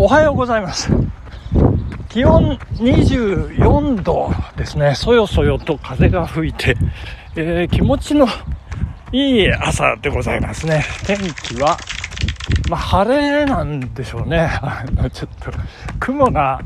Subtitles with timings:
[0.00, 0.92] おはようございます。
[2.08, 4.94] 気温24度ですね。
[4.94, 6.76] そよそよと風が吹いて、
[7.34, 8.28] えー気持ちの
[9.10, 10.84] いい朝でございますね。
[11.04, 11.76] 天気は、
[12.70, 14.38] まあ、晴れなんでしょうね。
[14.62, 15.50] あのちょっと、
[15.98, 16.60] 雲が、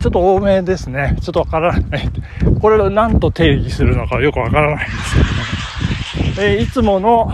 [0.00, 1.18] ちょっと多めですね。
[1.20, 2.10] ちょっとわからない。
[2.58, 6.54] これを何と定義するのかよくわからないんですけどね。
[6.54, 7.30] えーいつもの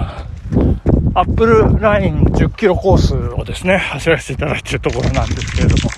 [1.19, 5.91] アップルライン10キロコースをですね、走らせていただいているところなんですけれども、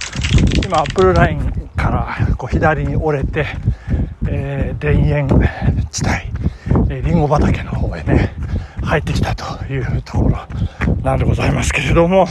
[0.65, 3.45] 今アップルラインからこう左に折れて、
[4.31, 8.33] えー田園地帯、えーリンゴ畑の方へね、
[8.83, 10.39] 入ってきたというところ
[11.03, 12.27] なんでございますけれども、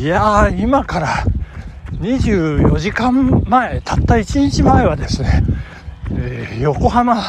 [0.00, 1.24] いやー、今から
[2.00, 5.44] 24時間前、たった1日前はですね、
[6.16, 7.22] えー横浜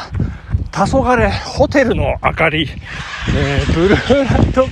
[0.71, 2.67] 黄昏ホテルの明かり、
[3.35, 4.65] えーブルーライト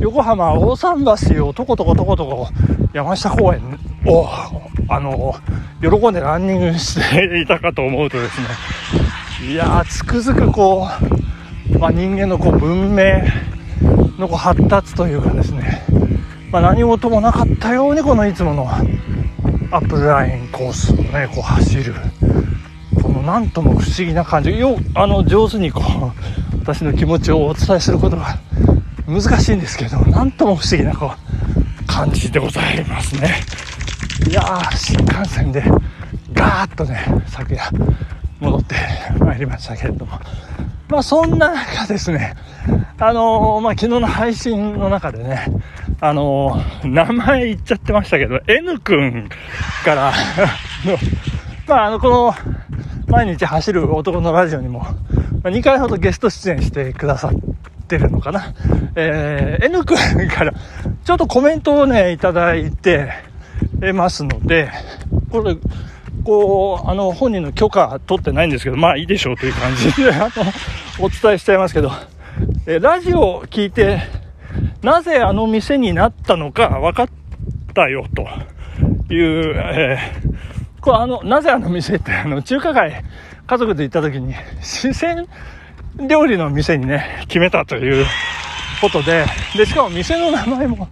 [0.00, 2.48] 横浜大桟橋をとことことことこ
[2.92, 4.28] 山下公園を
[4.88, 5.34] あの
[5.80, 8.46] 喜んでランニングしていたかと思うとですね。
[9.52, 10.88] いやつくづくこ
[11.70, 13.04] う、まあ、人間のこう文明
[14.18, 15.84] のこう発達というかですね、
[16.50, 18.80] まあ、何事もなかったようにこのいつものア
[19.80, 21.94] ップルラインコースをねこう走る。
[23.24, 24.58] なんとも不思議な感じ。
[24.58, 26.12] よあの上手にこう
[26.60, 28.38] 私の気持ちをお伝えすることが
[29.06, 33.40] 難しいんですけどなんとも不思議なこう感じでございますね。
[34.28, 35.62] いやー新幹線で
[36.32, 37.62] ガーッとね昨夜
[38.40, 38.74] 戻って
[39.18, 40.18] まいりましたけれども。
[40.88, 42.34] まあそんな中ですね
[43.00, 45.46] あのーまあ昨日の配信の中でね
[46.00, 49.28] あのー名前言っちゃってましたけど N 君
[49.84, 50.12] から
[50.84, 50.98] の
[51.66, 52.34] まああのこの
[53.06, 54.88] 毎日走る男のラジオにも、ま
[55.44, 57.32] あ2回ほどゲスト出演してくださっ
[57.86, 58.54] てるのかな。
[58.96, 59.96] えー、N 君
[60.28, 60.52] から
[61.04, 63.12] ちょっとコメントをね、いただいて
[63.94, 64.70] ますので、
[65.30, 65.56] これ、
[66.24, 70.44] こう、あの、本人の許可取ってないんですけど、まあいいでしょうという感じで、 あの、
[70.98, 71.92] お伝えしちゃいますけど、
[72.66, 74.00] えラジオを聞いて、
[74.82, 77.06] なぜあの店になったのか分かっ
[77.74, 78.22] たよ、と
[79.12, 80.33] いう、えー
[80.84, 83.02] これあの、なぜあの店って、あの、中華街、
[83.46, 85.24] 家族で行った時に、四川
[86.06, 88.04] 料理の店にね、決めたという
[88.82, 89.24] ことで、
[89.56, 90.88] で、しかも店の名前も、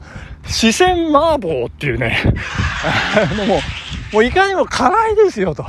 [0.47, 2.17] 四川麻婆っていうね、
[3.47, 3.57] も
[4.13, 5.67] う、もういかにも辛いですよと。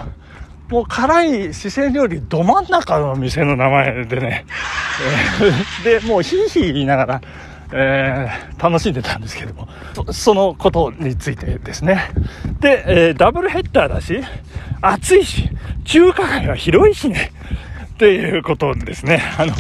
[0.70, 4.46] もう辛い四川料理ど真ん中の店の名前でね、
[5.84, 7.22] で、もうヒーヒー言いながら、
[7.76, 9.68] えー楽しんでたんですけども、
[10.14, 12.10] そのことについてですね。
[12.62, 14.22] で、えーダブルヘッダーだし、
[14.82, 15.50] 暑いし、
[15.84, 17.32] 中華街は広いしね、
[17.94, 19.22] っていうことですね。
[19.38, 19.54] あの、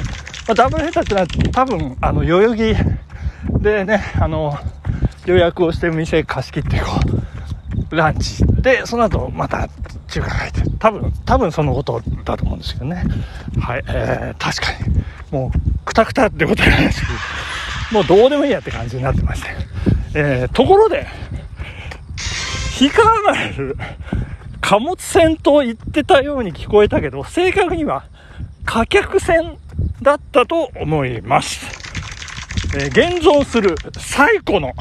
[0.48, 2.76] まダブルヘッダーってのは多分、あの、代々木
[3.62, 4.58] でね、あの、
[5.26, 7.00] 予約をして店貸し切ってこ
[7.92, 8.44] う、ランチ。
[8.62, 9.68] で、その後また
[10.08, 13.04] 中華街って、多分、多分そのことだと思うんですけどね。
[13.60, 17.14] はい、えー、確かに、もう、くたくたってことなんですけど、
[17.94, 19.50] もうどうでもいいやって感じになってまして。
[20.16, 21.06] えー、ところで、
[22.80, 23.78] 氷川丸、
[24.62, 28.06] 貨物船と言ってたように聞こえたけど、正確には
[28.66, 29.58] 貨客船
[30.02, 31.66] だったと思います。
[32.76, 34.74] えー現存する最古の、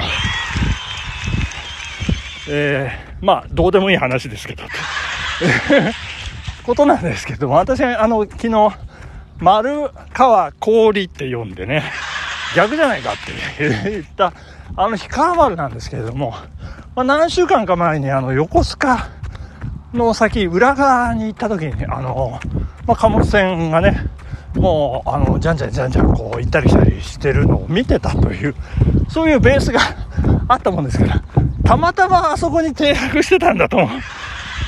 [2.49, 4.65] えーまあ、どうでもいい話ですけど、
[6.65, 8.73] ことなんですけども、私、あの、昨日、
[9.39, 11.83] 丸川氷って読んでね、
[12.55, 13.15] 逆じゃないかっ
[13.59, 13.91] て。
[13.91, 14.33] 言った、
[14.77, 16.35] あの、氷川丸なんですけれども、
[16.95, 19.09] まあ、何週間か前に、あの、横須賀
[19.95, 22.39] の先、裏側に行った時に、あの、
[22.87, 24.07] まあ、貨物船がね、
[24.55, 28.55] もう、あの、じゃんじゃんじゃんじゃん、こう、行ったり来たりしてるのを見てたという、
[29.09, 29.81] そういうベースが
[30.49, 31.23] あったもんですから、
[31.65, 33.79] たまたまあそこに停泊してたんだと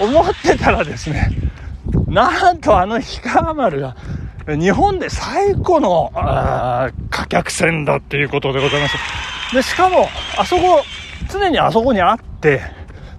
[0.01, 1.31] 思ってたらですね、
[2.09, 3.97] なんとあの氷川丸が、
[4.47, 8.97] 日本で最古の、あ貨客船だっていうことでございます。
[9.55, 10.83] で、しかも、あそこ、
[11.31, 12.61] 常にあそこにあって、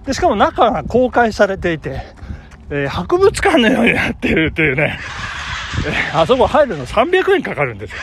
[0.04, 2.02] で、しかも中が公開されていて、
[2.70, 4.98] えー博物館のようになっているというね、
[5.86, 7.96] えーあそこ入るの300円かかるんですよ。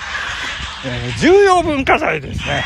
[0.87, 2.63] えー重要文化財ですね。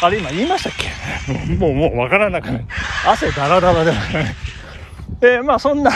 [0.00, 1.32] あれ今言いましたっけ？
[1.58, 2.64] もう、もうわからなくなる。
[3.06, 4.08] 汗だらだらでもない。
[5.22, 5.90] えーまあそんな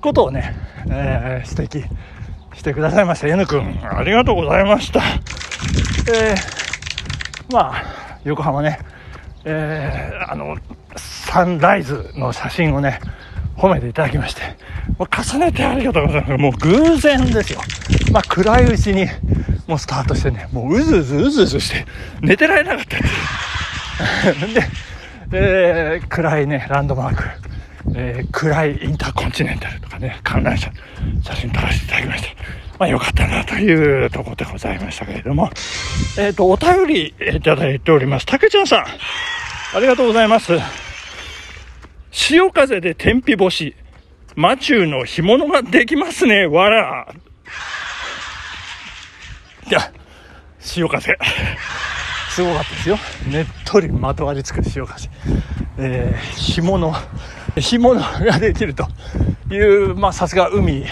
[0.00, 0.56] ことをね、
[0.90, 1.84] えー指摘
[2.56, 3.28] してくださいました。
[3.28, 5.00] N 君、ありがとうございました。
[6.12, 8.80] えーまあ、横浜ね、
[9.44, 10.56] えーあの、
[10.96, 12.98] サンライズの写真をね、
[13.56, 14.42] 褒めていただきまして、
[14.98, 16.36] もう重ねてありがとうございます。
[16.38, 17.60] もう偶然ですよ。
[18.12, 19.06] まあ、暗いうちに、
[19.66, 21.86] もうスタートしてね、もううずうずうずうずして、
[22.20, 22.96] 寝てられなかった。
[24.46, 24.68] で、
[25.32, 27.24] えー、暗いね、ランドマーク、
[27.98, 30.70] えー、暗いインターコンチネンタルとかね、観覧車、
[31.24, 32.28] 写真撮らせていただきました。
[32.78, 35.48] まあよかったなというところでございましたけれども、
[36.18, 38.26] えっ、ー、と、お便りいただいております。
[38.26, 38.84] たけちゃんさん、
[39.76, 40.52] ありがとうございます。
[42.10, 43.74] 潮風で天日干し、
[44.34, 47.14] マチューの干物ができますね、わら。
[49.68, 49.90] いや、
[50.60, 51.16] 潮風。
[52.28, 52.98] すごかったですよ。
[53.30, 55.08] ねっとりまとわりつく潮風。
[55.78, 56.94] えー、干物、
[57.60, 58.86] 干物ができると
[59.50, 60.84] いう、まあさすが海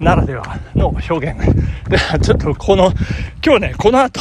[0.00, 1.36] ならではの表現。
[1.88, 2.92] で、ちょっとこの、
[3.44, 4.20] 今日ね、この後、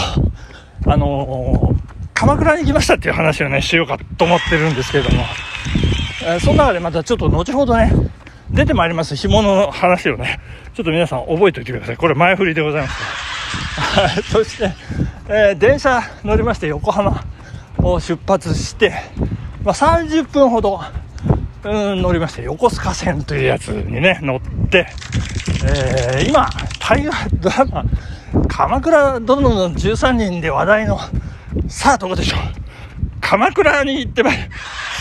[0.86, 1.80] あのー、
[2.14, 5.24] 鎌倉に行きましたっていう話をね、しようかと思ってるんですけれども、
[6.24, 7.92] えー、その中でまたちょっと後ほどね、
[8.52, 10.40] 出てまいります干物の話をね、
[10.74, 11.98] ちょっと皆さん覚えておいてください。
[11.98, 14.22] これ前振りでございます。
[14.30, 14.72] そして、
[15.28, 17.24] えー、電車乗りまして横浜
[17.78, 18.94] を出発して、
[19.64, 20.82] まあ、30分ほど、
[21.64, 24.88] うん、乗りまして、横須賀線というやつにね、乗って、
[25.66, 27.86] えー、今、大河ドラマ、
[28.48, 31.00] 鎌倉殿の13人で話題の、
[31.68, 32.40] さあどこでしょう？
[33.22, 34.38] 鎌倉に行ってまい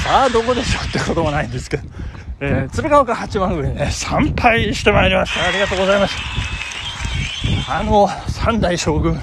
[0.04, 1.82] さあどこでしょうってこともないんですけど、
[2.40, 5.46] えー、鶴岡八幡宮にね、参拝してまいりました。
[5.46, 6.16] ありがとうございます。
[7.70, 9.20] あの、三代将軍、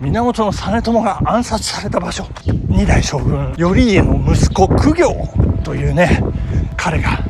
[0.00, 2.26] 源実朝が暗殺された場所、
[2.68, 6.22] 二代将軍、頼家の息子、公暁というね、
[6.78, 7.22] 彼が、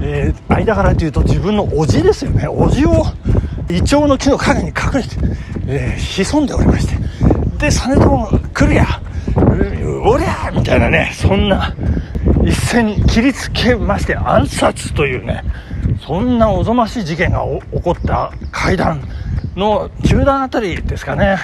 [0.00, 2.46] えー、間柄というと自分の叔父ですよね。
[2.46, 3.04] 叔父を
[3.68, 5.16] イチョウの木の陰に隠れて、
[5.66, 6.94] えー、潜んでおりまして。
[7.58, 8.86] で、実朝来るや、
[10.04, 11.74] おりゃみたいなね、そんな、
[12.44, 15.42] 一斉に切りつけまして暗殺というね、
[16.06, 17.40] そんなおぞましい事件が
[17.72, 19.02] 起こった階段
[19.56, 21.36] の中段あたりですかね。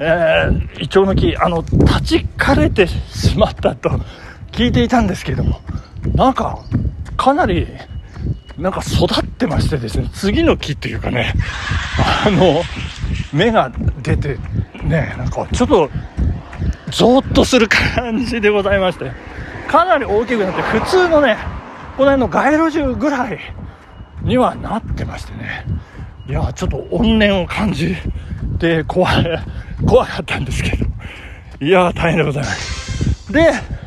[0.00, 3.90] えー、イチョウの木、あの、立ち枯れてしまったと
[4.58, 5.60] 聞いていたんですけれども、
[6.16, 6.58] なんか、
[7.16, 7.68] かなり、
[8.58, 11.32] なんか育ってましてですね、次の木っていうかね、
[12.26, 12.62] あの、
[13.32, 13.70] 芽が
[14.02, 14.36] 出て、
[14.82, 15.88] ね、なんかちょっと、
[16.90, 19.12] ゾーッとする感じでございまして、
[19.68, 21.36] かなり大きくなって、普通のね、
[21.96, 23.38] この辺の街路樹ぐらい
[24.22, 25.66] にはなってましてね、
[26.28, 27.94] いや、ちょっと怨念を感じ
[28.58, 29.24] て怖い、
[29.86, 30.84] 怖かったんですけど、
[31.60, 33.32] いや、大変でございます。
[33.32, 33.77] で、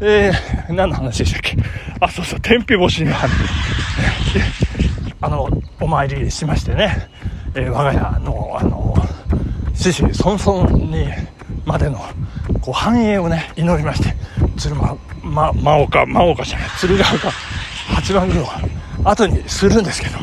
[0.00, 1.56] えー、何の話でしたっけ？
[2.00, 3.30] あ、そうそう、天日干しの話。
[5.20, 5.48] あの、
[5.80, 7.08] お参りしましてね、
[7.54, 8.94] えー、我が家の、あの、
[9.74, 11.08] 獅子々孫に
[11.64, 11.98] までの、
[12.60, 14.14] こう、繁栄をね、祈りまして、
[14.56, 17.04] 鶴間、ま、真岡、真岡じゃない、鶴岡
[17.94, 18.46] 八幡宮を
[19.04, 20.18] 後にするんですけど、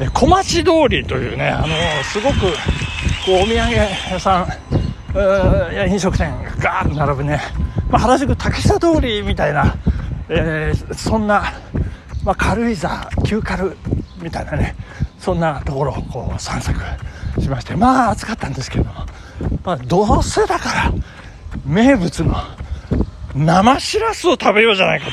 [0.00, 1.68] え小町通りというね、あの
[2.04, 2.46] すごく、こ
[3.28, 7.40] う、お土産屋さん、や飲食店がガーッと並ぶね、
[7.92, 9.76] まあ、原宿竹下通りみたいな、
[10.30, 10.72] え？
[10.74, 11.52] ー、そんな、
[12.24, 13.76] まあ、軽井沢、旧軽
[14.22, 14.74] みたいなね、
[15.18, 16.80] そんなところをこう散策
[17.38, 18.92] しまして、まあ暑かったんですけども、
[19.62, 20.92] まあ、どうせだから、
[21.66, 22.34] 名物の
[23.34, 25.08] 生しらすを食べようじゃないか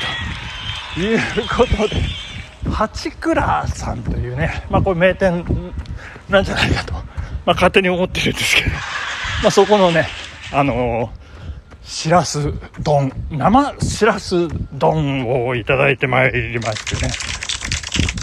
[0.96, 2.02] ということで、
[2.72, 5.44] 八倉さんというね、まあこれ名店
[6.30, 7.04] なんじゃないかと、まあ
[7.56, 8.70] 勝手に思ってるんですけど、
[9.44, 10.08] まあそこのね、
[10.54, 11.10] あのー、
[11.90, 12.54] しらす
[12.84, 17.12] 丼、生しらす丼をいただいてまいりましてね。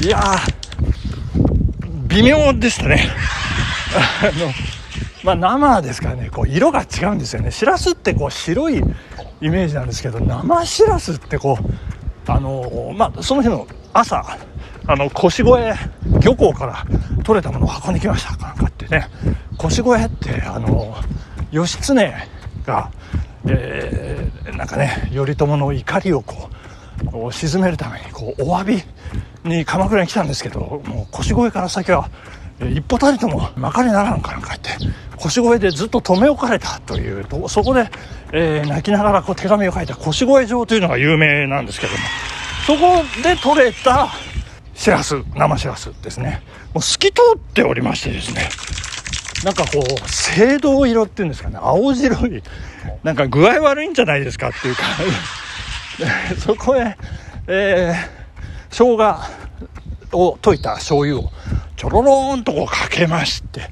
[0.04, 3.10] いやー、微妙でしたね。
[4.22, 4.52] あの、
[5.24, 7.50] まあ生ですからね、こう色が違うんですよね。
[7.50, 8.76] しらすってこう白い
[9.40, 14.24] イメージなんですけど、生しらすってこう、あのまあ、その日の朝、
[14.86, 15.50] あの、腰越
[16.20, 16.86] 漁港から
[17.24, 18.36] 取れたものを運んできました。
[18.36, 19.08] なんかってね。
[19.58, 20.94] 腰越って、あの
[21.50, 22.14] 義経
[22.64, 22.90] が、
[23.48, 26.50] えー、なんかね、頼朝の怒りをこ
[27.28, 28.82] う、沈めるために、こう、お詫び
[29.44, 32.10] に鎌倉に来たんですけど、もう腰越から先は、
[32.60, 34.70] 一歩たりともまかりならんかなんかって、
[35.16, 37.90] 腰越でずっと留め置かれたというと、そこで、
[38.32, 41.98] えー、泣きながらこう手紙を書いた腰越城というのが有名なんですけども、
[42.66, 44.08] そこで取れた
[44.74, 46.42] しらす、生しらすですね。
[46.74, 48.48] もう透き通っておりましてですね、
[49.46, 52.42] なんかこう、青銅色っていうんですかね、青白い、
[53.04, 54.82] なんか具合悪いんじゃないですかっていうか。
[56.44, 56.96] そこへ、
[57.46, 58.08] えー、
[58.70, 61.32] 生姜を溶いた醤油を
[61.76, 63.70] ちょろろーんとこうかけまして、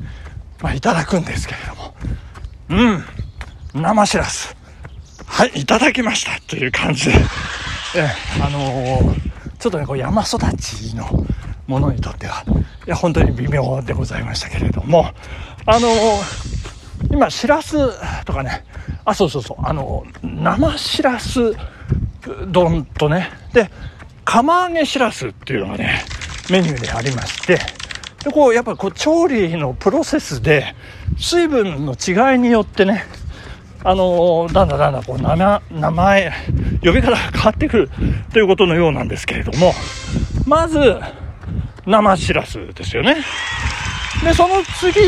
[0.62, 1.94] まあ、いただくんですけれども、
[3.74, 4.56] うん、生しらす。
[5.26, 7.14] はい、いただきましたという感じで、
[7.96, 8.08] え
[8.40, 9.20] あのー、
[9.58, 11.26] ちょっとね、こう山育ちの
[11.66, 12.44] ものにとっては、
[12.86, 15.10] いや、本当に微妙でございましたけれども、
[15.66, 15.88] あの、
[17.10, 17.76] 今、しらす
[18.24, 18.64] とかね、
[19.04, 21.54] あ、そうそうそう、あの、生しらす
[22.48, 23.70] 丼とね、で、
[24.24, 26.04] 釜揚げしらすっていうのがね、
[26.50, 27.58] メニューでありまして、
[28.24, 30.74] で、こう、やっぱこう、調理のプロセスで、
[31.18, 33.04] 水分の違いによってね、
[33.86, 35.36] あのだんだんだんだんこう名
[35.70, 36.32] 名前、
[36.82, 37.90] 呼び方が変わってくる
[38.32, 39.74] ということのようなんですけれども、
[40.46, 40.96] まず、
[41.86, 43.16] 生しらすですよね。
[44.22, 45.00] で、その次、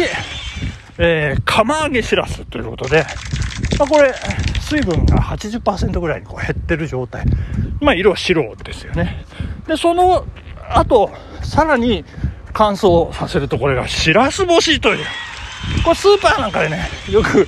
[0.98, 3.04] えー、釜揚げしらすということで、
[3.78, 4.12] まあ、これ、
[4.60, 7.24] 水分が80%ぐらいにこう減ってる状態。
[7.80, 9.24] まあ、色白ですよね。
[9.66, 10.26] で、その
[10.70, 11.10] 後、
[11.42, 12.04] さらに
[12.52, 15.04] 乾燥させると、これがしらす干しという。
[15.84, 17.46] これスーパーなんかでね、よく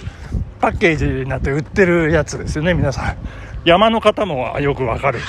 [0.61, 3.17] パッケージになって売ってるやつですよね、皆さん。
[3.65, 5.25] 山の方もよくわかるね。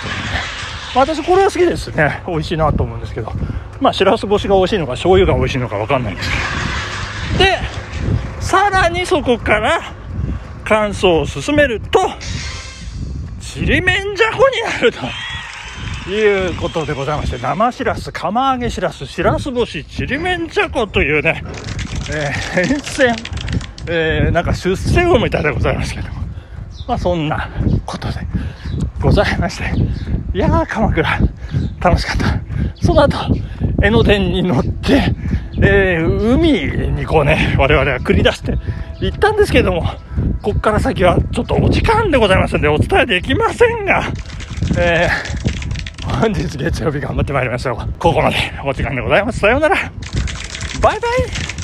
[0.95, 2.23] 私これは好きですね。
[2.27, 3.31] 美味しいなと思うんですけど。
[3.81, 6.29] まあ、しらす干しが美味しいのか、醤油が美味しいのかわかんないんです
[7.37, 7.49] けど。
[7.51, 7.59] で、
[8.41, 9.93] さらにそこから
[10.65, 11.99] 乾燥を進めると、
[13.39, 21.43] ちりめんじゃこになるということでございまして、生しらす、釜揚げしらす、しらす干し、ちりめんじゃこというね、
[22.11, 23.15] えー、変遷、
[23.89, 26.21] えー、なんか出世魚みたいでございますけども、
[26.87, 27.49] まあそんな
[27.85, 28.15] ことで
[29.01, 29.63] ございまして、
[30.33, 31.19] いやー、鎌倉、
[31.79, 32.85] 楽しかった。
[32.85, 33.17] その後、
[33.81, 35.13] 江ノ電に乗って、
[35.61, 36.51] えー、海
[36.91, 38.57] にこうね、我々は繰り出して
[38.99, 39.83] 行ったんですけども、
[40.41, 44.03] こっから先はちょっとお時間でございますんでお伝えできませんが、
[44.77, 47.75] えー、本日月曜日頑張ってまいりましょう。
[47.99, 49.39] ここまでお時間でございます。
[49.39, 49.75] さようなら。
[50.81, 51.58] バイバイ